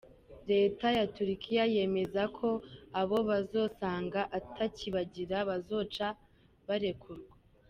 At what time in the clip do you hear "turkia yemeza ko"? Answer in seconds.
1.15-2.49